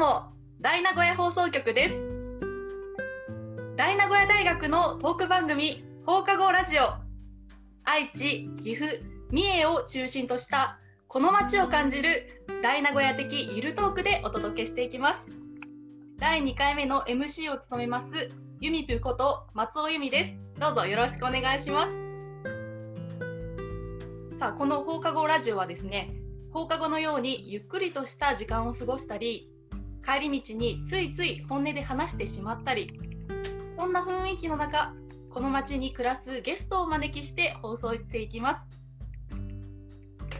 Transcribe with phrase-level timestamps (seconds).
[0.00, 0.32] も
[0.62, 1.96] 大名古屋放送局です。
[3.76, 6.94] 大名古屋大学のトーク番組放課後ラジオ。
[7.84, 8.96] 愛知岐阜
[9.30, 15.28] 三重を中心としたこの街を感じる大名古屋的ゆるトークでお届けしていきます。
[16.16, 18.06] 第2回目の MC を務めます
[18.58, 20.34] ゆみぷこと松尾由美です。
[20.58, 21.94] どうぞよろしくお願いします。
[24.38, 26.14] さあこの放課後ラジオはですね
[26.54, 29.49] 放課後のようにゆっくりとした時間を過ごしたり
[30.04, 32.98] 帰り道についつい本音で話してしまったり
[33.76, 34.94] こんな雰囲気の中
[35.30, 38.80] この街に暮らすゲストをお招きして放送していきます。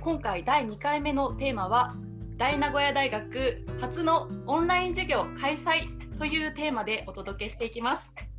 [0.00, 1.94] 今回第2回目のテーマは
[2.38, 8.29] 大名古屋大学初のオンライン授業開催というテーマでお届けしていきます。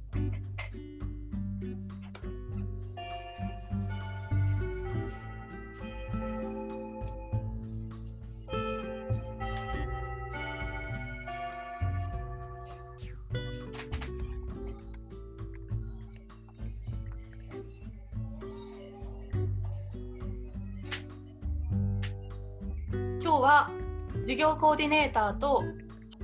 [24.62, 25.63] コーディネーターと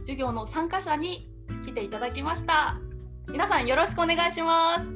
[0.01, 1.27] 授業の参加者に
[1.65, 2.77] 来ていただきました
[3.27, 4.91] 皆さんよろしくお願いしますよ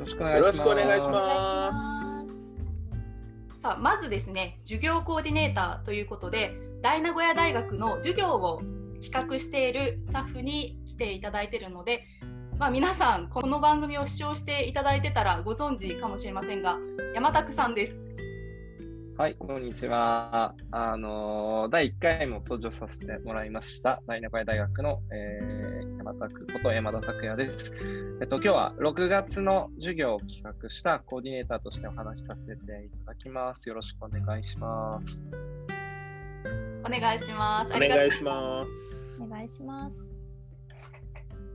[0.00, 0.62] ろしくおよろし願いします。
[0.62, 1.72] くお願いしま
[3.56, 3.62] す。
[3.62, 8.60] さあまずですね授業コーディネーターということで大名古屋大学の授業を
[9.02, 12.04] 企画しているスタッフに来ていただいているので、
[12.58, 16.76] まあ、皆さんこの番組を視聴していただいてたらご存知かもしれませんが
[17.14, 18.09] 山拓さんです
[19.20, 20.54] はい、こんにちは。
[20.70, 27.70] あのー第1回も登場させてもらいました、大名古屋大学の、えー山田区こと山田拓也です。
[28.22, 33.68] えっと、今日は6月の授業を企画したコーディネーターとしてお話しさせていただきます。
[33.68, 35.22] よろしくお願いします。
[36.86, 39.22] お願いしますお願いします。
[39.22, 40.08] お願いします。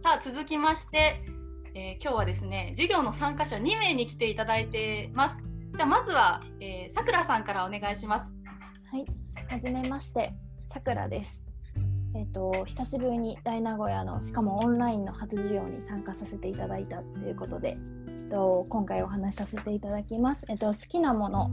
[0.03, 1.25] さあ続きまして、
[1.73, 8.33] えー今日はですね授業の参加者2名に来ていただいてますじゃあまずは、えー、さくらさんからお願いします
[8.91, 9.05] はい、
[9.49, 10.33] はじめまして、
[10.69, 11.43] さくらです。
[12.15, 17.77] えっ、と久しぶりに大名古屋のしかもオンラインの初授業に参加させていただいたということで、
[18.07, 20.45] えっと今回お話しさせていただきます。
[20.47, 21.51] えっ、と好きなもの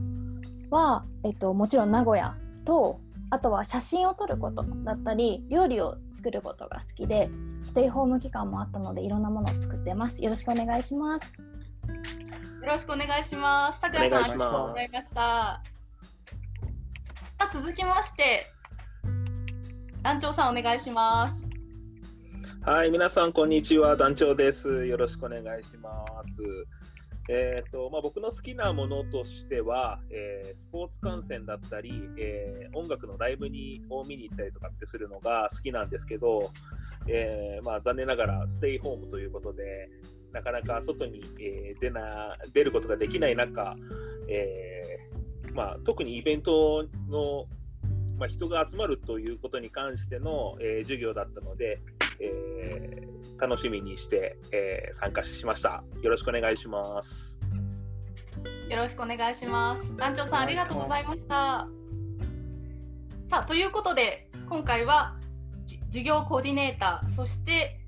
[0.71, 3.01] はえっ、ともちろん名古屋と
[3.31, 7.29] あとは写真を撮ることだったり料理を作ることが好きで
[7.65, 10.23] ステイホーム期間もあったのでいろんなものを作ってます。
[10.23, 11.35] よろしくお願いします。
[12.63, 13.81] よろしくお願いします。
[13.81, 15.15] さくらさんありがとうございました。
[15.15, 15.63] さ
[17.39, 18.47] あ続きまして
[20.03, 21.45] 団長さんお願いします。
[22.65, 24.87] はい、皆さんこんにちは、団長です。
[24.87, 26.41] よろしくお願いします。
[27.29, 36.53] えっ、とまあ僕の好きなものとしては、えースポーツ観戦だったり、えー音楽のライブにを見に行ったりとかってするのが好きなんですけど、
[37.09, 39.91] えーまあ残念ながらステイホームということで、
[40.33, 43.77] なかなか外に、えー出な出ることができない中、
[44.29, 47.47] えーまあ特にイベントの
[48.19, 51.81] まあ、人が集まるということに関しての、えー授業だったので、
[52.21, 55.83] えー楽しみにして、えー参加しました。
[56.03, 57.41] よろしくお願いします。
[58.69, 59.97] よろしくお願いします。
[59.97, 61.69] 団長さんありがとうございました。
[63.29, 65.17] さあということで今回は
[65.87, 67.81] 授業コーディネーターそして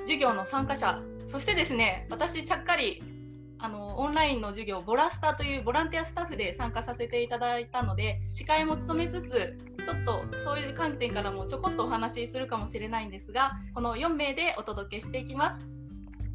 [0.00, 1.00] 授業の参加者
[1.30, 3.02] そしてですね私ちゃっかり
[3.62, 15.66] あのオンラインの授業ボラスタというボランティアスタッフで参加させていただいたので司会も務めつつちょっとそういう観点からもちょこっとお話しするかもしれないんですがこの4名でお届けしていきます。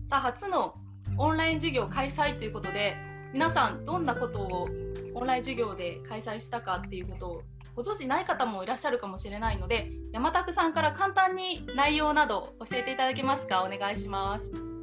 [0.09, 0.75] さあ初の
[1.17, 2.95] オンライン授業開催ということで
[3.33, 4.67] 皆さんどんなことを
[5.15, 7.41] オンライン授業で開催したかっていうことを
[7.75, 13.63] ご存知ない方もいらっしゃるかもしれないので山拓さんから簡単に内容など教えていただけますか？
[13.63, 14.74] お願いします。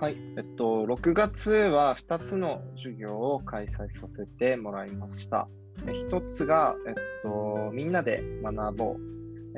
[0.00, 5.48] はい、えっと、6月は2つの授業を開催させてもらいました。
[5.86, 8.96] 1つが、えっと、みんなで学ぼう。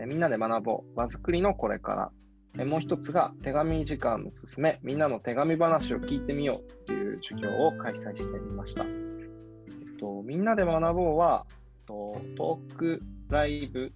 [0.00, 0.96] えみんなで学ぼう。
[0.96, 2.10] 場作りのこれから。
[2.58, 4.80] えもう一つが、手紙時間のすすめ。
[4.82, 8.84] みんなの手紙話を聞いてみようという授業を開催してみました。
[8.84, 13.92] えっと、みんなで学ぼうは、えっとトークライブ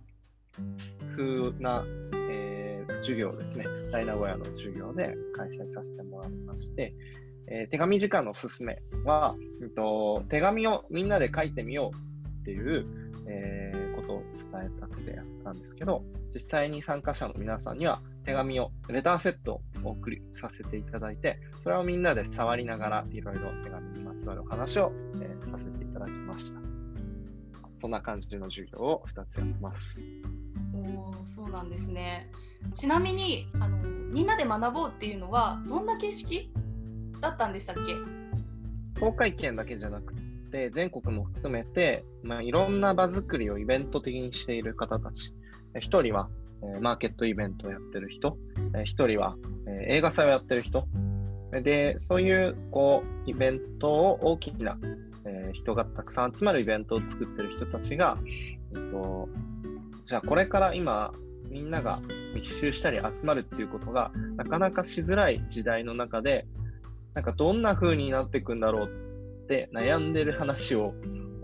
[1.17, 1.87] 風な、
[3.05, 3.67] 授業ですね。
[3.93, 6.95] 大名古屋の授業で開催させてもらいまして、
[7.47, 12.87] えー手紙時間のおすすめは、うんと、手紙をみんなで書いてみようっていう、
[13.29, 16.03] えーことを伝えたくてやったんですけど、
[16.33, 26.61] 実際に参加者の皆さんには手紙を、レターセットをお送りさせていただいて、それをみんなで触りながらいろいろ手紙にまつわるお話を、えーさせていただきました。
[27.81, 30.01] そんな感じの授業を2つやってます。
[30.73, 32.31] おおそうなんですね。
[32.73, 36.51] ちなみにあのみんなで学ぼうっていうのはどんな形式
[37.21, 37.95] だったんでしたっけ？
[38.97, 40.15] 東海圏だけじゃなく
[40.53, 45.35] て全国も含めて、まあ、いろんな場作りをイベント的にしている方たち。
[45.81, 46.29] 一人は、
[46.63, 48.37] えー、マーケットイベントをやってる人。
[48.85, 50.87] 一人は、えー、映画祭をやってる人。
[51.63, 54.77] でそういうこうイベントを大きな、
[55.25, 58.19] えー、人がたくさん集まるイベントを作ってる人たちが、
[58.75, 59.29] えっと、
[60.05, 61.13] じゃあこれから今
[61.55, 62.03] みんなが
[62.35, 66.47] 密集したり集まるっていうことがなかなかしづらい時代の中で
[67.15, 70.95] なんかどんな風になっていくんだろうって悩んでる話を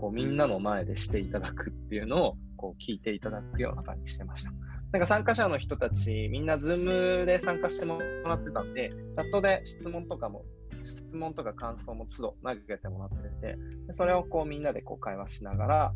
[0.01, 4.51] こうみんなの前でしていただくっていうのをこう聞いていただくような感じしてました。
[4.91, 10.43] なんか参加者の人たち、みんな Zoom で参加してもらってたんで、チャットで質問とかも、
[10.83, 13.57] 質問とか感想も都度投げてもらってて、
[13.93, 15.93] それをこうみんなでこう会話しながら、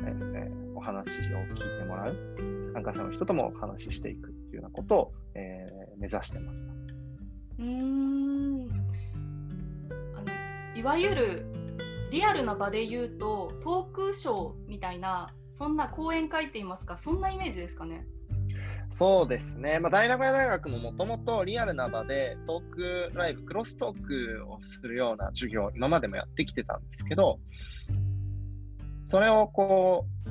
[0.00, 2.16] えー、お話を聞いてもらう、
[2.72, 6.68] 参加者の人ともお話ししていくっていうようなことを、えー、目指してました。
[7.60, 8.68] うん。
[10.16, 11.46] あのいわゆる
[12.10, 18.06] リアルな場で言うとトークショーみたいなそんな講演会って言いますかそんなイメージですかね？
[18.90, 22.70] そうですね、まあ、大名古屋大学ももともとリアルな場でトー
[23.10, 27.38] クライブ、クロストークをするような授業、今までもやってきてたんですけど、
[29.08, 30.30] それをこう、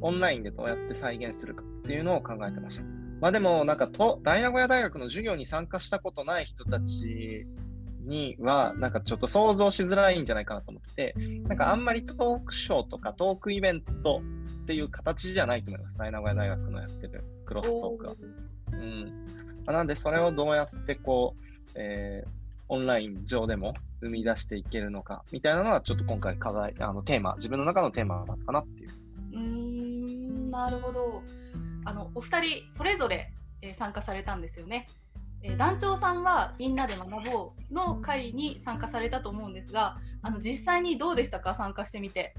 [0.00, 2.82] オンラインでどうやって再現するかっていうのを考えてました。
[3.20, 7.46] まあでも、なんかと、大名古屋大学の授業に参加したことない人たち
[8.00, 11.14] には、なんかちょっと想像しづらいんじゃないかなと思ってて、
[11.46, 14.20] なんかあんまりトークショーとかトークイベント
[14.64, 15.96] っていう形じゃないと思います。
[15.96, 18.14] 大名古屋大学のやってるクロストークは。
[18.72, 19.24] うん。
[19.64, 21.44] まあ、なんで、それをどうやってこう、
[21.76, 22.35] えー、
[22.68, 28.90] オンライン上でも生み出していけるのかみたいなのは、ちょっと今回課題、あのテーマ、自分の中のテーマだったかなっていう。
[29.32, 31.22] うん、なるほど。
[31.84, 33.32] あのお二人それぞれ、
[33.62, 34.88] えー、参加されたんですよね。
[35.42, 41.54] えー、団長さんはみんなで学ぼうの会に参加されたと思うんですが、あの実際にどうでしたか？
[41.54, 42.34] 参加してみて。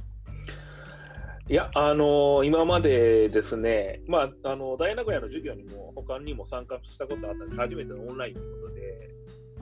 [1.50, 9.10] いや、あのー、今までですね、まあ、あの大名古屋の授業にも他にも参加したことあったんで、初めてのオンラインということで、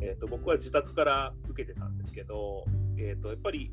[0.05, 2.63] えーと、僕は自宅から受けてたんですけど、
[2.97, 3.71] えーと、やっぱり、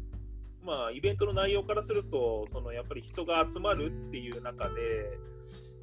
[0.63, 5.19] まあ、イベントの内容からすると、そのやっぱり人が集まるっていう中で、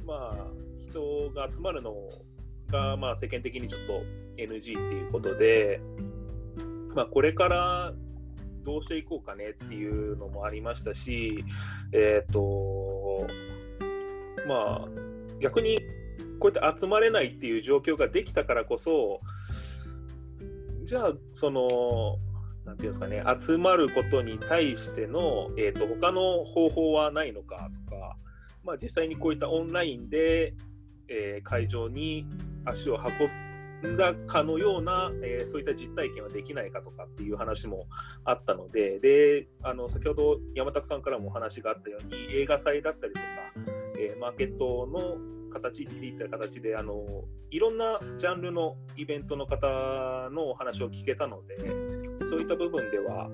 [0.07, 0.47] まあ、
[0.89, 1.93] 人が集まるの
[2.71, 4.03] が、まあ、世間的にちょっと
[4.37, 5.81] NG っていうことで、
[6.95, 7.93] まあ、これから
[8.63, 11.45] どうしていこうかねっていうのもありましたし、
[11.93, 13.27] えっ、ー、と、
[14.47, 14.87] まあ、
[15.39, 15.79] 逆に
[16.39, 19.21] こうやって集まれないっていう状況ができたからこそ、
[20.89, 22.17] じゃあ、その、
[22.65, 28.17] なんていうんですかね、集まることに対しての、えーと、他の方法はないのかとか、
[28.63, 30.55] まあ、実際にこういったオンラインで、
[31.07, 32.25] えー、会場に
[32.65, 32.97] 足を
[33.83, 37.85] 運んだかのような、えー、そういった実体験はできないかとかっていう話も
[38.25, 43.25] あったので、であの先ほど山田さんからもお話があったように、映画祭だったりとか、
[43.99, 47.05] えー、マーケットの形っていった形であの、
[47.51, 51.57] いろんなジャンルのイベントの方のお話を聞けたので、
[52.25, 53.29] そういった部分では、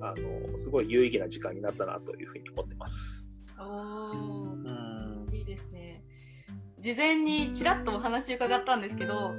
[0.00, 3.28] あのすごい有意義な時間になったなというふうに思ってます。
[3.58, 4.54] お
[5.32, 6.02] いいですね。
[6.78, 9.32] 事前にちらっとお話伺ったんですけど、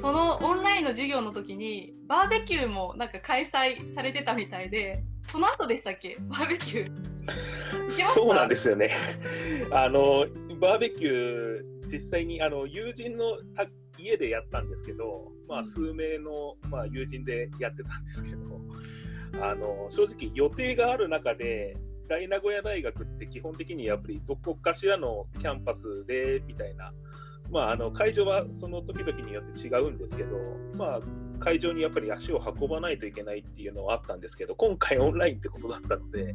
[0.00, 6.18] そのオンラインの授業の時にバーベキューもなんか開催されてたみたいでその後でしたっけ？
[6.28, 7.14] バーベキュー。
[8.14, 8.90] そうなんですよね。
[9.70, 10.26] あの
[10.64, 13.36] バーベキュー実際にあの友人の
[13.98, 18.60] 家でやったんですけど、まあ、数名の、まあ、友人でやってたんですけど
[19.44, 21.76] あの正直予定がある中で
[22.08, 26.92] 大名古屋大学って基本的にやっぱりどこかしらのキャンパスでみたいな。
[27.50, 30.38] まあ、あの会場はその時々によって違うんですけど、
[30.78, 31.00] まあ、
[31.38, 36.34] 会場にやっぱり足を運ばないといけないっていうのはあったんですけど、今回オンラインってことだったので、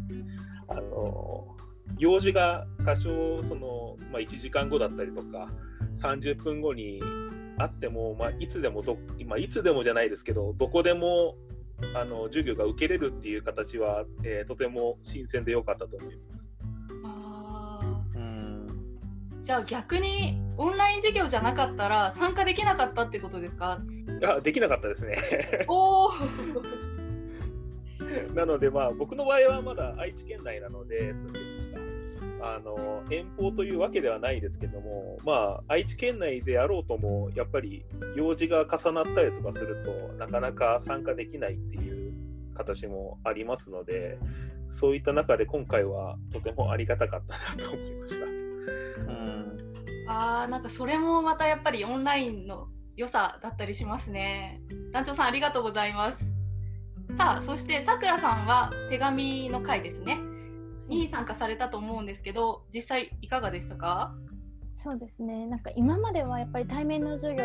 [0.67, 1.57] あの
[1.97, 5.49] 用事が多少その、まあ、1時間後だったりとか、
[5.97, 7.01] 30分後に
[7.57, 11.35] あっても、まあ、いつでもど、まあ、いつでもじゃないですけど、どこでも
[11.93, 16.49] あの授業が受けれるっていう形は、えー、とても新鮮でよかったと思います。
[19.41, 23.79] じゃあ逆にオンライン授業じゃなかったら参加できなかったってことですか？
[24.23, 25.15] あできなかったですね。
[25.67, 26.09] お
[28.35, 31.58] なので、まあ、僕の場合はまだ愛知県内なので、住んでるのが
[32.41, 42.13] あの遠方というわけではないですけども、まあ、愛知県内であろうとも、やっぱり用事が重なったりとかするとなかなか参加できないっていう
[42.55, 44.17] 形もありますので、
[44.67, 48.25] そういった中で今回はとてもありがたかったなと思いました。
[50.11, 54.59] あーなんかそれもまたやっぱりオンラインの良さだったりしますね。
[54.91, 56.33] 団長さんありがとうございます。
[57.15, 60.19] さあそしてさくらさんは手紙の会ですね
[60.89, 64.13] に参加されたと思うんですけど実際いかがでしたか？
[64.75, 65.45] そうですね。
[65.45, 67.43] なんか今まではやっぱり対面の授業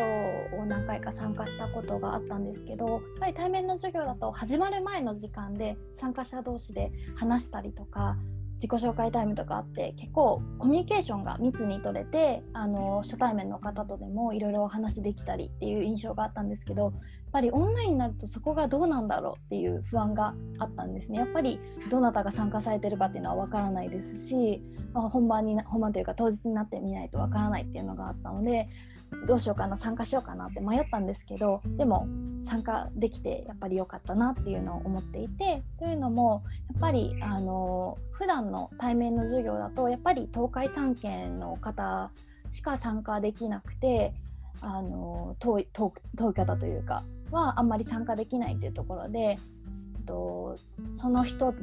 [0.57, 8.15] を何回か参加したことがあったんですけどやっぱり対面の授業だと始まる前の時間で参加者同士で話したりとか
[8.55, 16.93] 自己紹介タイムとかあって結構コミュニケーションが密に取れてあの初対面の方とでもいろいろお話できたりっていう印象があったんですけどやっ
[17.33, 21.19] ぱりオンラインになるとそこがどうなんだろうっていう不安があったんですね。
[21.19, 21.59] やっぱり
[21.89, 28.69] どなたが参加されてるかっていうのはわからないですし、まあ、本番に本番というか当日になってみないとわからないっていうのがあったので
[29.27, 32.07] どうしようかな参加しようかなって迷ったんですけどでも
[32.43, 42.11] 参加できてやっぱり良かったなっていうのを思っていてというのもやっぱりあの普段の対面の授業だとやっぱり東海3県の方
[42.49, 44.13] しか参加できなくて
[44.61, 45.91] あの遠い遠
[46.29, 49.35] い方というかはあんまり参加できないというところで、え
[50.01, 50.57] っと、
[50.93, 51.53] その人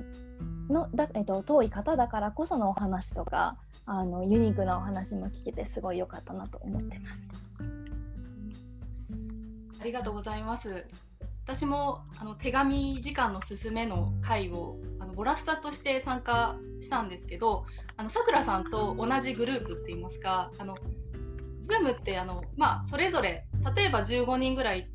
[0.72, 7.30] のだ、えっと、遠い方だからこそのお話とかあのユニークなお話も聞けてすごい良かったなと思ってます。
[9.80, 10.86] ありがとうございます。
[11.44, 20.76] 私もあの手紙時間のすすめの会をあのボラスタとして参加したんですけど、あのさくらさんと同じグループって言いますか、あの
[21.62, 24.88] Zoom ってあのまあそれぞれ例えば15人ぐらい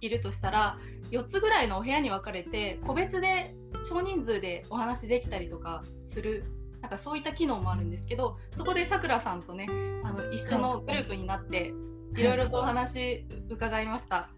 [0.00, 0.78] いるとしたら
[1.10, 3.54] 4つぐらいのお部屋に分かれて個別で
[3.88, 6.44] 少人数でお話できたりとかする
[6.80, 9.66] なんかそういった機能もあるんですけどそこでさくらさんとね
[10.04, 11.72] あの一緒のグループになって
[12.16, 14.28] いろいろとお話伺いました。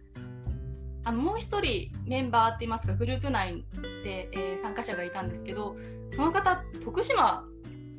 [1.07, 3.63] あのもう一人メンバーって言いますかグループ内
[4.05, 5.77] で、えー参加者がいたんですけど
[6.17, 7.45] その方徳島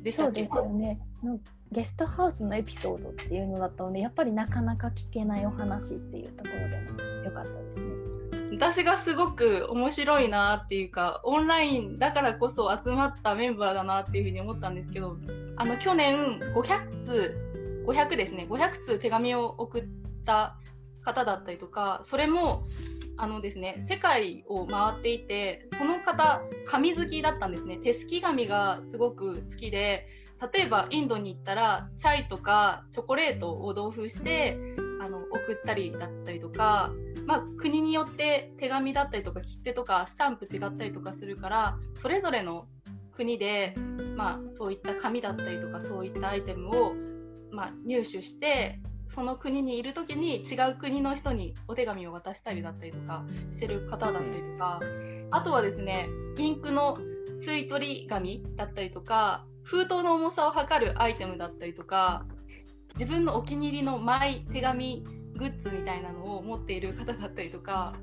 [0.02, 0.42] でしたっけ？
[0.42, 1.38] ですよねの
[1.70, 7.84] ゲストハウスのエピソードっていうのだったのでやっぱりなかなか聞けないお話っていうところでも良かったですね。
[8.56, 15.18] 私がすごく面白いなっていうかオンラインだからこそ集まったメンバーだなっていうふうに思ったんですけど
[15.56, 17.36] あの去年500通
[17.86, 19.84] 500ですね500通手紙を送っ
[20.24, 20.56] た
[21.02, 22.66] 方だったりとかそれも
[23.18, 27.76] あのですね世界を回っていてその方紙好きだったんですね。
[27.76, 30.06] 手すき紙がすごく好きで
[30.54, 34.58] 例えばインドに行ったらチャイとかチョコレートを同封して
[35.06, 36.92] あの送ったりだったりとか
[37.26, 42.68] まあ、国によって手紙だったりとか切手とかスタンプ違ったりとかするからそれぞれの
[43.12, 43.74] 国で、
[44.14, 46.94] まあ、そういった紙だったりとかそういったアイテムを、
[47.50, 54.80] まあ、入手してその国にいる時に違う国の人にお手紙を渡したりだったりとかしてる方だったりとか。
[55.30, 56.08] あとはですね
[56.38, 56.98] インクの
[57.44, 62.24] 吸い取り紙だったりとか封筒の重さを測るアイテムだったりとか
[62.98, 65.04] 自分のお気に入りのマイ手紙
[65.36, 67.94] グッズみたいなのを持っている方だったりとか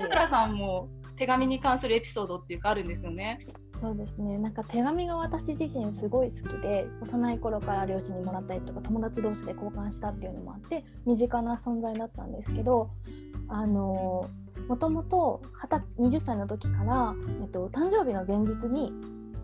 [0.00, 3.38] さくらさんも手紙に関するエピソードっていうかあるんですよね。
[3.80, 12.90] そうですねなんか手紙が私自身すごい好きで幼い頃から両親にもらったりとか友達同士で交換したっていうのもあって身近な存在だったんですけど
[13.48, 14.30] あの
[14.68, 15.42] もともと
[15.98, 18.92] 20歳の時から、えっと、誕生日の前日に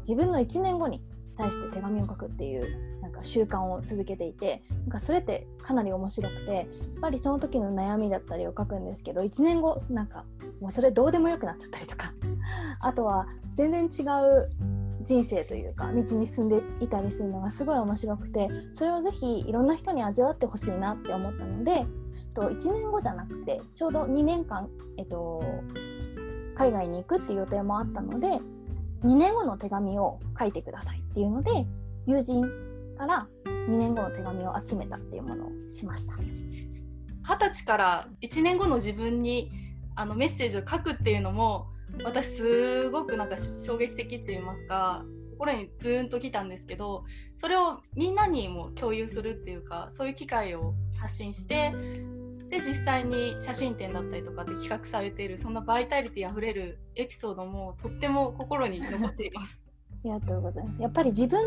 [0.01, 1.03] 自分の1年後に
[1.37, 6.67] 対して手紙を書くっていうか習慣を続けていてなんかそれってかなり面白くてやっ
[7.01, 10.25] ぱりその時の悩みだったりを書くんですけど1年後なんか
[10.61, 12.13] もうそれどうでもよくなっちゃったりとか
[12.81, 14.51] あとは全然違う
[15.03, 21.87] 人生というか道に進んでいたりするのがすごい面白くてそれをぜひいろんな人に味わってほしいなって思ったので、えっ
[22.35, 25.43] と、1年後じゃなくてちょうど2年間、えっと、
[26.55, 28.41] 海外に行くっていう予定もあったので
[29.05, 31.67] 2年後の手紙を書いてくださいっていうので
[32.07, 32.70] 友人
[33.01, 36.17] から2年後の手紙を集めたっていうものをしました。
[36.17, 39.51] 二十歳から1年後の自分に
[39.95, 41.69] あのメッセージを書くっていうのも
[42.05, 47.05] 私すごくなんか衝撃的って言いますか心にズーンときたんですけど
[47.39, 51.73] それをみんなにも共有するっていうかそういう機会を発信して
[52.51, 59.70] で実際に写真展だったりとかで企画されているそんなバイタリティあふれるエピソードもとっても心に残っています。
[60.03, 60.81] ありがとうございます。
[60.81, 61.39] やっぱり自分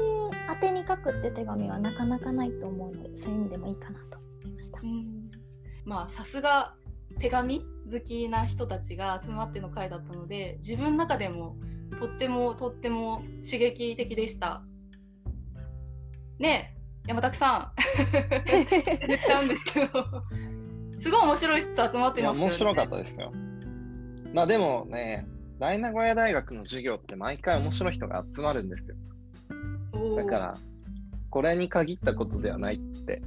[0.49, 4.79] 宛てに書くって手紙はなかなかないと思うので、そういう意味でもいいかなと思いました。
[4.81, 5.31] うん
[5.85, 6.75] まあさすが
[7.19, 11.57] 手紙好きな人たちが集まっての会だったので自分の中でも
[11.99, 14.63] とってもとっても刺激的でした。
[16.39, 17.71] ねえ山田さん
[19.07, 20.05] 言っちゃうんですけど
[20.99, 22.39] すごい面白い人集まってますよね。
[22.39, 23.31] 面白かったですよ。
[24.33, 25.27] まあでもね、
[25.63, 28.97] 大名古屋大学の授業って毎回面白い人が集まるんですよ。
[30.17, 30.57] だから、
[31.29, 33.21] これに限ったことではないって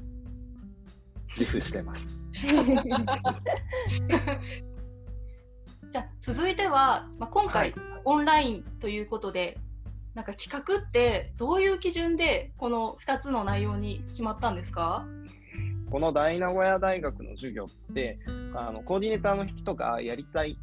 [1.30, 2.06] 自負してます。
[5.88, 9.58] じゃあ続いては、まあ、今回、はいオンラインということで
[10.14, 15.06] なんか企画ってどういう基準でこの2つの内容に決まったんですか？
[15.90, 18.18] この大名古屋大学の授業って、
[18.54, 20.58] あのコーディネーターの人がやりたい、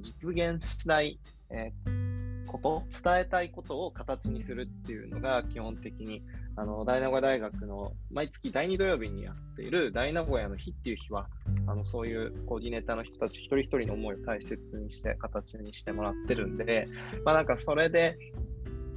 [0.00, 1.18] 実現したい、
[1.50, 2.04] えー
[2.46, 6.22] こと、伝えたいことを形にするっていうのが基本的に、
[6.56, 11.26] あの大名古屋大学の毎月第2土曜日にやっている大名古屋の日っていう日は、
[11.66, 16.86] あのそういうコーディネーターの人たち一人一人の思いを大切にして、形にしてもらってるんで、
[17.24, 18.16] まあなんかそれで、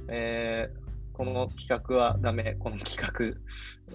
[0.08, 3.36] えーこの企画はダメ、この企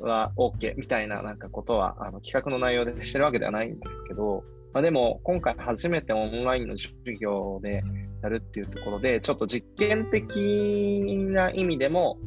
[0.02, 7.84] 画は OK みたいななんかことはあの企画の内容でしてるわけではないんですけど、まあ、でも今回初めてオンラインの授業で
[8.24, 12.18] やるっていうところで、ちょっと実験的な意味でも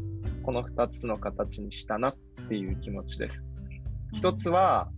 [0.45, 2.17] この2つの形にしたなっ
[2.49, 3.43] ていう気持ちです。
[4.13, 4.89] 一つは、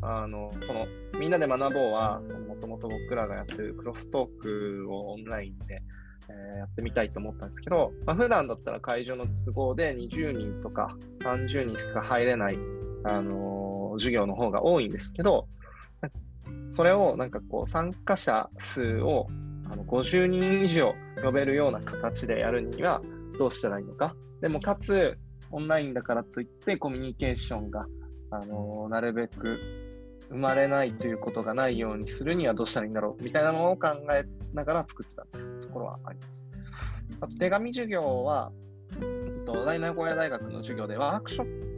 [0.00, 0.86] あの、その、
[1.18, 5.82] みんなで学ぼうは、もともと僕らがやってるクロストークをオンラインで、
[6.28, 12.58] えーやってみたいと思ったんですけど、まあ、普段だったら会場の都合で20人とか30人しか入れない、
[13.04, 15.48] あのー授業の方が多いんですけど、
[16.72, 19.26] それをなんかこう参加者数を
[19.70, 23.02] あの50人以上呼べるような形でやるには
[23.38, 24.14] どうしたらいいのか。
[24.40, 25.18] でもかつ、
[25.50, 27.86] オンラインだからといってコミュニケーションが、
[28.30, 29.60] あのなるべく
[30.30, 34.24] 生まれないということがないようにするにはどうしたらいいんだろうみたいなのを考え
[34.54, 36.46] ながら作ってたところはあります。
[37.20, 38.50] あと手紙授業は、
[39.00, 41.71] えっと大名古屋大学の授業でワークショップ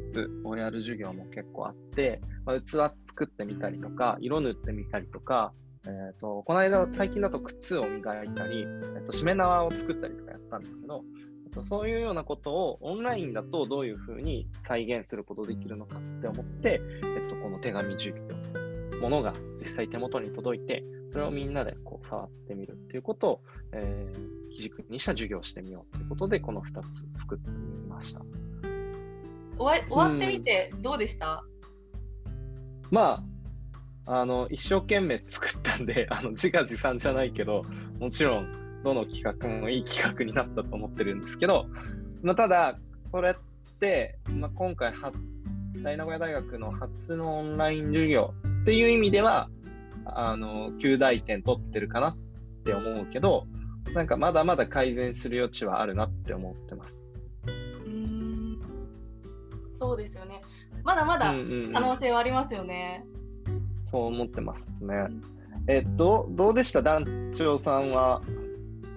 [0.44, 5.52] をやる授業も結構あって、まあ、器作ってみたりとか、色塗ってみたりとか、
[5.86, 8.66] えっとこの間、最近だと靴を磨いたり、
[8.96, 11.04] えっとしめ縄を作ったりとかやったんですけど、
[11.46, 23.40] えっとそういうようなことをオンラインだとどういうふうに再現することできるのかって思って、えっと、この手紙授業、ものが実際手元に届いて、それをみんなでこう触ってみるっていうことを、
[23.72, 28.22] えー基軸にした授業をしてみようということで、この2つ作ってみました。
[29.58, 31.44] 終わ終わってみてどうでした、
[32.90, 33.24] ま
[34.06, 37.62] あ、あの、一生懸命作ったんで、 あの、自画自賛じゃないけど、
[37.98, 41.66] もちろん、どの企画もいい企画になったと思ってるんですけど、
[42.22, 42.78] まあ、ただ、
[43.10, 43.34] これっ
[43.80, 45.12] て、まあ、今回は、
[45.82, 49.48] 大名古屋大学の初のオンライン授業っていう意味では、
[50.04, 52.16] あの、9大点取ってるかなっ
[52.64, 53.46] て思うけど、
[53.94, 57.03] なんかまだまだ改善する余地はあるなって思ってます。
[59.84, 60.42] そうですよね。
[60.82, 63.04] まだまだうんうんうん可能性はありますよね。
[63.84, 65.08] そう思ってますね。
[65.68, 66.82] えっと、どうでした？
[66.82, 68.22] 団長さんは。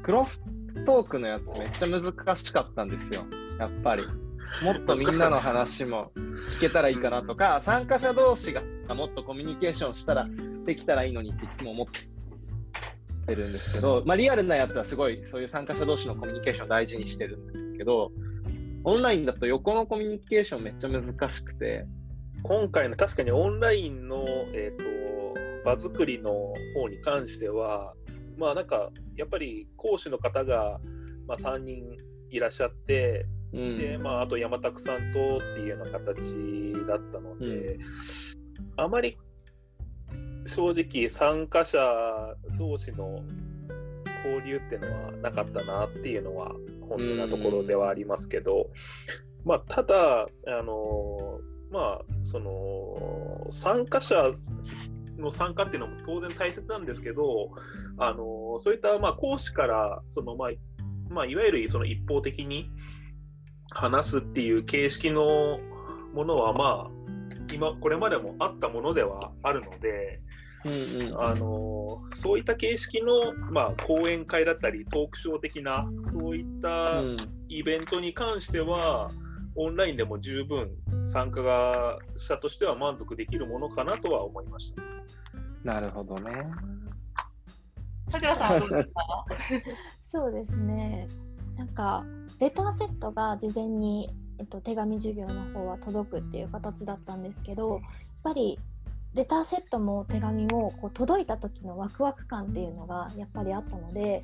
[0.04, 0.46] クロス
[0.86, 3.26] トークのやつめっちゃ難しかったんですよ。
[3.60, 4.04] やっぱり。
[4.64, 6.14] もっとみんなの話も
[6.52, 8.62] 聞けたらいいかなとか、参加者同士が
[8.96, 10.26] もっとコミュニケーションしたら
[10.66, 11.88] できたらいいのにっていつも思っ
[13.28, 18.12] てるんですけど、まあリアルなやつはすごいそういう参加者同士のコミュニケーションを大事にしてるんですけど、
[18.88, 21.86] オンラインだと横のコミュニケーションめっちゃ難しくて、
[22.42, 24.24] 今回の確かにオンラインの、
[24.54, 26.32] えー、と場作りの
[26.74, 27.94] 方に関しては、
[28.38, 30.80] まあなんかやっぱり講師の方が、
[31.28, 31.98] まあ、3人
[32.30, 33.78] いらっしゃって、うん。
[33.78, 36.22] でまあ、あと山拓さんとっていうような形
[36.88, 37.80] だったので、
[38.78, 39.18] あまり
[40.46, 41.78] 正直参加者
[42.58, 43.20] 同士の
[44.26, 48.70] 交流っていうのはなかったなっていうのは本当なところではありますけど、
[49.46, 51.40] まあ、ただあの
[51.72, 54.32] まあその参加者
[55.18, 57.50] の参加っていうのも当然大切なんですけど
[57.98, 60.50] あのそういったまあ講師からその、まあ
[61.10, 62.70] まあ、いわゆるその一方的に
[63.72, 65.58] 話すっていう形式の
[66.14, 66.98] ものはまあ
[67.54, 70.22] 今これまでもあったものではあるので、
[70.68, 77.18] うんうんあのそういった形式の、まあ、講演会だったりトークショー的なそういったうん
[77.50, 79.10] イベントに関しては、
[79.56, 80.70] オンラインでも十分
[81.02, 84.84] 参加者としては満足できるものかなとは思いました。
[85.64, 86.32] なるほどね。
[88.10, 88.62] さくらさん
[90.08, 91.08] そうですね。
[91.56, 92.06] なんか
[92.40, 97.82] レターセットが事前に、えっと、手紙授業の方は届くっていう形だったんですけどやっ
[98.24, 98.60] ぱり
[99.14, 104.24] レターセットも手紙もこう届いた時のワクワク感っていうのがやっぱりあったので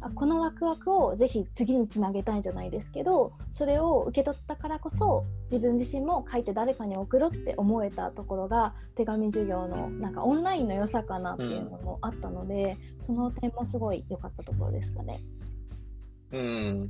[0.00, 15.20] あこのワクワクをぜひ次につなげたいじゃないですけどそれを受け取ったからこそ自分自身も書いて誰かに送ろうって思えたところが手紙授業のなんかオンラインの良さかなっていうのもあったので、その点もすごい良かったところですかね。
[16.32, 16.88] うん。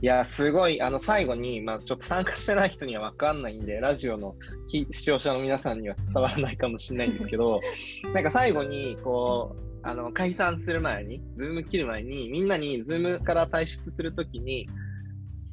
[0.00, 4.36] いや、すごい、あの、最後に、まあ、ちょっと参加してない人には分かんないんで、ラジオの
[4.68, 7.60] 視聴者の皆さんには伝わらないかもしれないんですけど、
[8.14, 14.68] なんか最後に、こう、あの、解散する前に、ズーム切る前に、みんなにズームから退出するときに、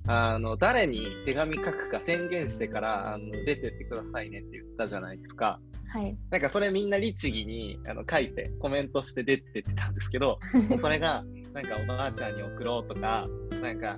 [0.08, 5.60] あの、誰に手紙書くか宣言してから、あの、出てってくださいねって言ったじゃないですか。
[5.88, 6.16] はい。
[6.30, 10.40] なんかそれみんな律儀にあの書いてコメントして出てってたんですけど、
[10.78, 13.28] それがなんかおばあちゃんに送ろうとか、
[13.62, 13.98] なんか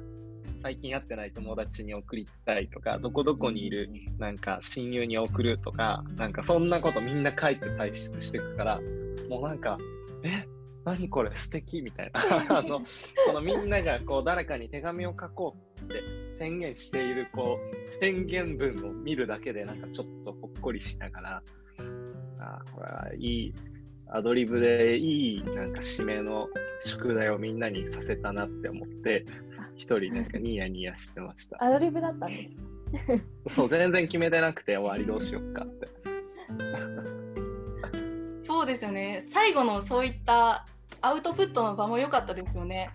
[0.61, 8.81] 最近会ってない友達に送りたいとか、どこどこにいるなんか親友に送るとか、なんかそんなことみんな書いて退出していくから、
[9.29, 9.77] もうなんか、
[10.23, 10.45] え
[10.85, 12.21] 何これ素敵みたいな。
[12.57, 12.79] あの
[13.25, 16.01] このみんながこう誰かに手紙を書こうって
[16.35, 21.43] 宣言しているこう宣言文を見るだけでなんかちょっとほっこりしながら
[22.39, 23.53] あこれはいい
[24.09, 26.47] アドリブでいいなんか締めの
[26.81, 29.25] 宿題をみんなにさせたなって思って
[29.77, 31.63] 一人なんかニヤニヤしてました。
[31.63, 32.61] アドリブだったんですか？
[33.47, 35.87] そう全然決めてなくて終わりどうしよっかって。
[38.41, 40.65] そうですよね最後のそういった
[41.01, 42.89] アウトプットの場も良かったですよね。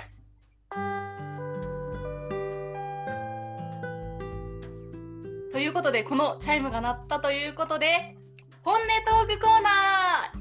[5.52, 8.16] ということでこのチャイムが鳴ったということで
[8.62, 9.70] 本音トークコーナ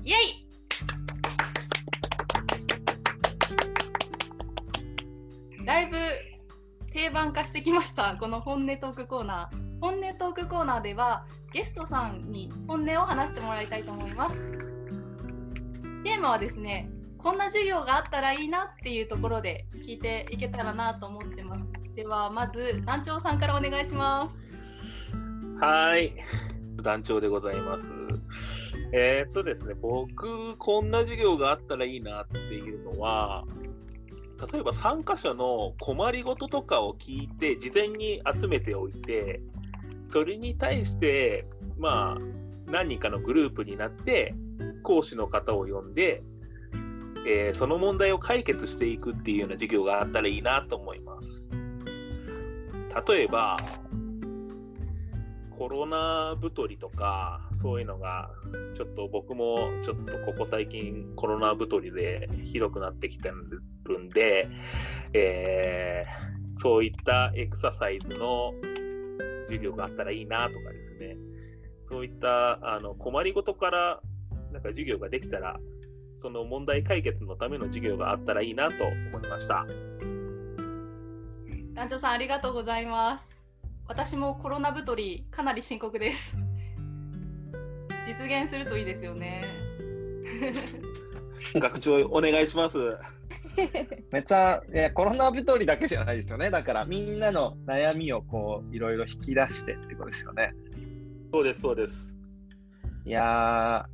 [0.03, 0.47] ーイエイ
[5.65, 5.97] だいぶ
[7.01, 14.35] 定番化してきました この本音トークコーナー本音トークコーナーではゲストさんに本音を話してもらいたいと思います
[16.03, 21.61] テーマはですねこんな授業があったらいいなっていうところで聞いていけたらなと思ってます。
[21.95, 25.63] ではまず団長さんからお願いします。
[25.63, 26.15] はい、
[26.81, 27.91] 団長でございます。
[28.91, 33.45] えー、っとですね、僕、こんな授業があったらいいなっていうのは、
[34.51, 39.39] 例えば参加者の困りごととかを聞いて、事前に集めておいて、
[40.09, 41.45] それに対して、
[41.77, 44.33] まあ、何人かのグループになって、
[44.83, 46.23] 講師の方を呼んで、
[47.27, 51.49] えー、その問題を解決していくっていうような授業があったらいいなと思います。
[53.07, 53.57] 例えば、
[55.55, 58.31] コロナ太りとか、そういうのが、
[58.75, 63.31] ちょっと僕もちょっとここ最近コロナ太りでひどくなってきて
[63.85, 64.47] るんで、
[65.13, 68.53] えー、そういったエクササイズの
[69.45, 71.17] 授業があったらいいなとかですね、
[71.91, 74.01] そういったあの困りごとから
[74.51, 75.59] なんか授業ができたら
[76.15, 79.65] その問題解決のための授業があったらいいなと思いました。
[81.73, 83.25] 団長さんありがとうございます。
[83.87, 86.50] 私もコロナ太りかなり深刻です。
[88.19, 89.45] 実現するといいですよね。
[91.55, 92.77] 学長お願いします。
[94.11, 96.49] めっちゃいやコロナ太りだけじゃないですよね。
[96.51, 100.53] だからみんなの悩みをこういろいろ引き出してってことですよね。
[101.31, 102.17] そうですそうです。
[103.05, 103.87] いや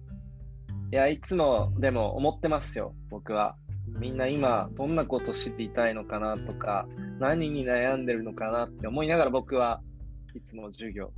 [0.92, 3.56] いや、いつもでも思ってますよ、僕は。
[4.00, 6.88] みんな今、どんなこと知りたいのかなとか、
[7.20, 9.82] 何に悩んでるのかなって思いながら僕は
[10.34, 11.12] いつも授業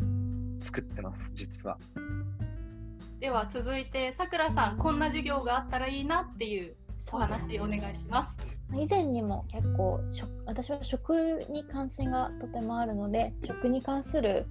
[0.59, 1.77] 作ってます、実は。
[3.19, 6.75] では続いて、さくらさん、こんな授業があったらいいなっていう
[7.11, 8.47] お話お願いします。
[8.73, 9.99] 以前にも結構
[10.45, 14.45] 私は食に関心がとてもあるので食に関する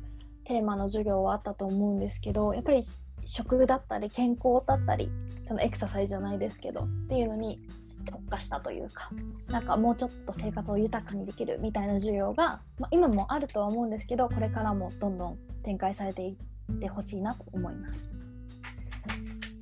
[0.44, 2.82] テーマの授業はあったと思うんですけどやっぱり
[3.24, 5.08] 食だったり健康だったり
[5.44, 7.58] そのエクササイズじゃないですけどっていうのに
[8.04, 9.08] 特化したというか
[9.46, 16.36] なんかもうちょっと生活を豊かにできるみたいな授業が、まあ、今もあるとは思うんですけどこれからもどんどん展開されてい
[16.72, 18.17] ってほしいなと思います。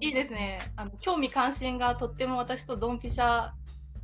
[0.00, 3.50] いいですねあの興味関心がとっても私とドンピシャ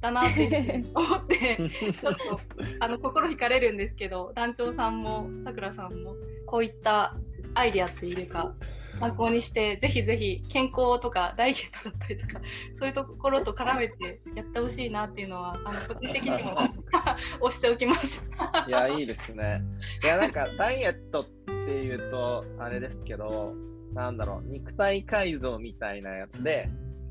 [0.00, 1.56] だなって思って
[2.00, 2.40] ちょっと
[2.80, 6.14] あの心惹かれるんですけど団長さんもさくらさんも
[6.46, 7.16] こういった
[7.54, 8.54] アイディアっていうか
[8.98, 12.40] 参考にして、ぜひぜひ健康とかダイエットだったりとか、
[12.78, 16.56] そういうところと絡めてやってほしいなっていうのは、あの個人的にも
[17.40, 18.28] 押しておきます。
[18.68, 19.62] いや、いいですね。
[20.02, 23.54] いや、なんかダイエットっていうと、あれですけど、
[23.94, 26.68] なんだろう、肉体改造みたいなやつで、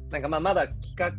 [0.10, 1.12] なんかまあまだ企画、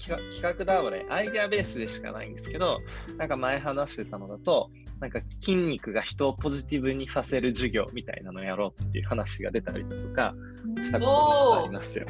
[0.00, 2.80] 企画だわね、アイデアベースでしかないんですけど、
[3.16, 10.34] なんか前話してたのだと、なんか筋肉が人をポジティブにさせる授業みたいなのをやろうっていう話が出たりとか
[10.76, 12.06] したことがありますよ。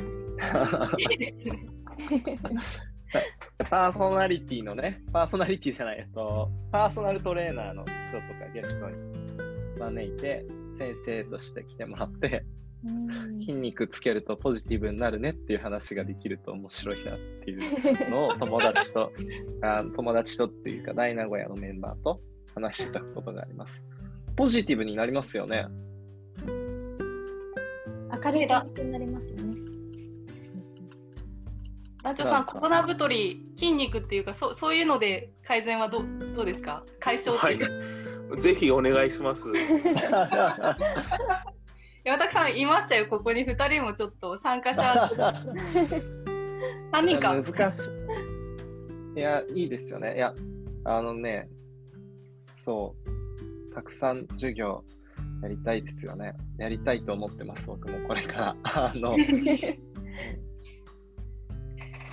[3.71, 8.95] パーソナリティのね、パーソナリティじゃない、えっと、パーソナルトレーナーの人とかゲストに
[9.79, 10.45] 招いて、
[10.79, 12.45] 先生として来てもらって、
[12.85, 17.57] うん筋肉つけるとポジティブになるねっていう話ができると面白いなってい
[18.07, 19.11] うのを友達と
[19.63, 22.21] あ友達とっていうか大名古屋のメンバーと
[22.55, 23.83] 話したことがあります。
[24.37, 25.67] ポジティブになりますよね。
[28.25, 29.57] 明るい気持ちになりますよね。
[32.05, 36.03] 団長さなんコロナ太り筋肉っていうかそうそういうので改善はどう
[36.37, 36.85] どうですか？
[37.01, 38.08] 解消ってはいいうか、。
[38.37, 39.51] ぜひお願いします。
[42.05, 45.11] 山田さんいましたよここに2人もちょっと参加者
[46.91, 47.91] 何人か難し
[49.17, 49.19] い。
[49.19, 50.17] いや、いいですよね。
[50.17, 50.33] いや、
[50.85, 51.49] あのね、
[52.57, 52.95] そ
[53.71, 54.85] う、たくさん授業
[55.43, 56.35] やりたいですよね。
[56.59, 58.57] やりたいと思ってます、僕もこれから。
[58.63, 59.15] あの、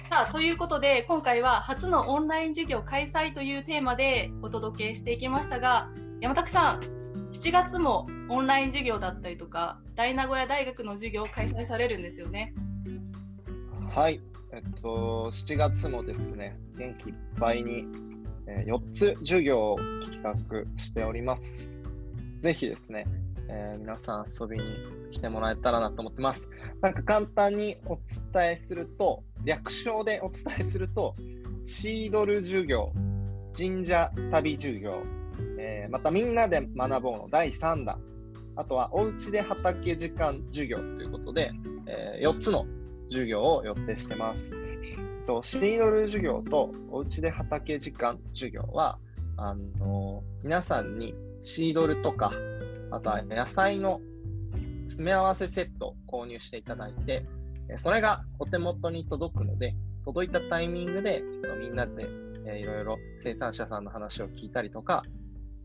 [0.10, 5.89] さあということで今回は初のオンライン授業開催というテーマでお届けしていきましたが
[6.21, 6.80] 山田さん
[7.34, 12.54] 7月もオンライン授業だったりとか大名古屋大学の授業を開催されるんですよね？
[13.93, 17.86] はい、えっと、7月もですね、元気いっぱいに、
[18.47, 20.36] え4つ授業を企画
[20.78, 21.80] しております。
[22.39, 23.06] ぜひですね、
[23.47, 24.63] えー皆さん遊びに
[25.12, 26.49] 来てもらえたらなと思ってます。
[26.82, 27.97] なんか簡単にお
[28.34, 31.15] 伝えすると、略称でお伝えすると、
[31.63, 32.91] シードル授業、
[33.58, 35.04] 神社旅授業、
[35.65, 37.99] えーまたみんなで学ぼうの第3弾、
[38.56, 41.51] あとはおうちで畑時間授業ということで、
[41.88, 42.65] え4つの
[43.10, 44.51] 授業を予定してます。
[45.25, 48.99] とシードル授業とおうちで畑時間授業は、
[49.38, 52.32] あの皆さんにシードルとか、
[52.91, 54.01] あとは野菜の
[54.86, 57.25] 詰め合わせセットを購入していただいて、
[57.78, 62.04] それがお手元に届くので、届いたタイミングでえっとみんなで、
[62.60, 65.01] いろいろ生産者さんの話を聞いたりとか、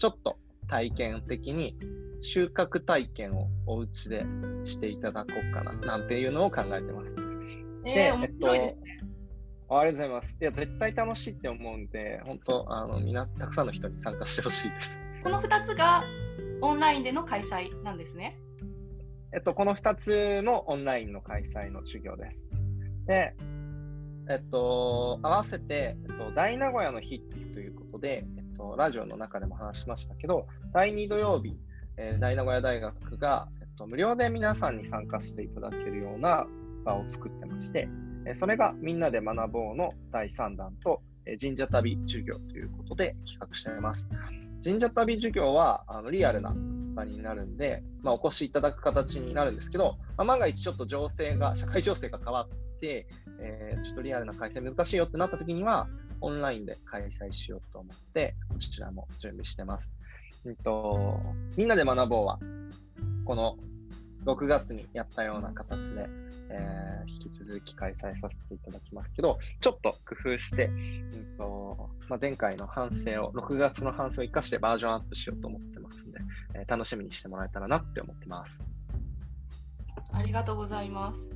[0.01, 1.77] ちょっと体験的に
[2.21, 4.25] 収穫体験をお家で
[4.65, 7.13] していただこうかななんていうのを考えてます。
[7.85, 8.99] えー、面白いですね。
[9.69, 10.37] ありがとうございます。
[10.41, 14.99] いや、絶対楽しいって思うんで、本当、あの、みな、たくさんの人に参加してほしいです。
[15.23, 16.03] この2つが
[16.63, 18.39] オンラインでの開催なんですね。
[19.35, 22.47] えっと、この2つもオンラインの開催の授業です。
[23.07, 23.35] で、
[24.31, 27.21] えっと、合わせて、えっと、大名古屋の日
[27.53, 31.57] ということで、えっと、ラジオの中でも話しましたけど、第2土曜日、
[31.97, 36.47] えー大名古屋大学が、えっと、無料で皆さんに参加していただけるような
[36.85, 37.89] 場を作ってまして、
[38.27, 44.09] えそれがみんなで学ぼうの第3弾と、え神社旅授業ということで企画しています。
[44.63, 46.55] 神社旅授業はあのリアルな
[46.95, 53.07] 場になるんで、まあ、お越しいただく形になるんですけど、まあ、万が一ちょっと情勢が、社会情勢が変わって、
[53.41, 55.89] えーちょっとリアルな開催難しいよってなった時には、
[56.21, 59.93] オンラインで開催しようと思って、こちらも準備してます。
[60.45, 61.21] うんと、
[61.57, 62.39] みんなで学ぼうは、
[63.25, 63.57] この
[64.25, 66.09] 6月にやったような形で、
[66.51, 76.21] えー引き続き開催させていただきますけど、ちょっと工夫して、うんとまあ、前回の反省を、6月の反省を生かしてバージョンアップしようと思ってますんで、
[76.55, 78.61] えー楽しみにしてもらえたらなって思ってます。
[80.13, 81.29] ありがとうございます。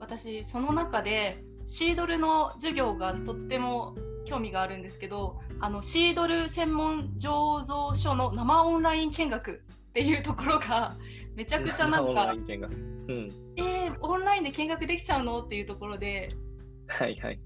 [0.00, 10.96] 私、その中でシードルの授業がとっても興味があるんですけど、あのシードル専門醸造所の生オンライン見学っていうところが
[11.36, 12.32] めちゃくちゃなんか。
[12.32, 13.28] うん。
[13.56, 16.30] えー、オンラインで見学できちゃうのっていうところで
[16.88, 17.38] はいはい。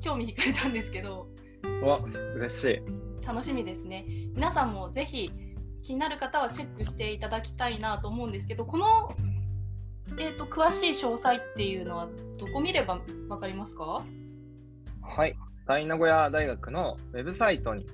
[0.00, 1.28] 興味惹かれたんですけど、
[1.82, 2.00] うわ、
[2.34, 3.26] 嬉しい。
[3.26, 4.04] 楽しみですね。
[4.34, 5.30] 皆さんもぜひ
[5.82, 9.14] 気になる方はチェックしていただきたいなと思うんですけど、この、
[10.18, 14.04] えー、と詳しい詳細っていうのはどこ見れば分かりますか？
[15.02, 15.36] はい。
[15.66, 17.86] 大名古屋大学のウェブサイトに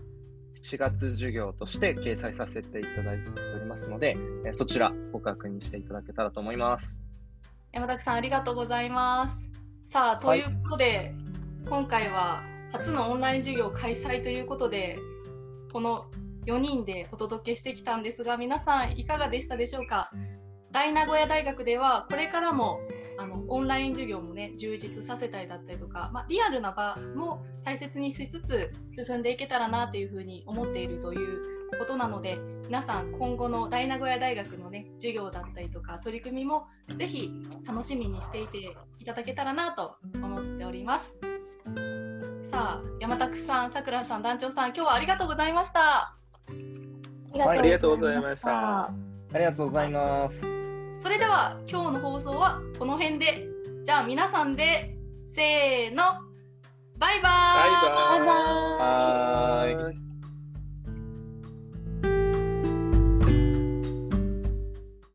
[0.62, 7.00] 7月授業として掲載させていただいておりますので、えーそちらご確認していただけたらと思います。
[7.72, 9.44] 山崎さんありがとうございます。
[9.90, 11.14] さあとはいいうことで、
[11.68, 14.98] 今回は初のオンライン授業開催ということで
[15.72, 16.06] この
[16.46, 20.10] 4人でお届けしてきたんですが皆さんいかがでしたでしょうか？
[20.74, 22.80] 大名古屋大学ではこれからも
[23.16, 28.72] あのオンライン授業もね充実させたりだったりとか、まあ、リアルな場も大切にしつつ
[29.06, 31.40] 進んでいけたらなというふうに思っているという
[31.78, 37.30] ことなので皆さん今後の大名古屋大学のね授業だったりとか取り組みもぜひ
[37.64, 41.16] 楽しみにしていていただけたらなと思っております。
[42.50, 46.16] さあ山拓さん、さくらさん、団長さん、今日はありがとうございました。
[47.46, 50.46] ありがとうございましたありがとうございます。
[51.00, 53.48] それでは今日の放送はこの辺で、
[53.84, 56.04] じゃあ皆さんでせーの、
[56.96, 60.03] バイバーイバイバイバイバイ。